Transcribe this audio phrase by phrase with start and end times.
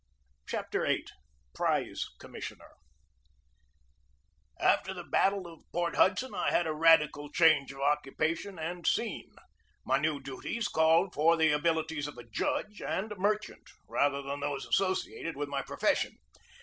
[0.47, 1.05] CHAPTER VIII
[1.53, 2.71] PRIZE COMMISSIONER
[4.59, 9.35] AFTER the battle of Port Hudson I had a radical change of occupation and scene.
[9.85, 14.39] My new duties called for the abilities of a judge and a merchant rather than
[14.39, 16.17] those associated with my profession.